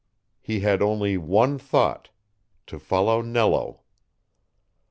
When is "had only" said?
0.61-1.15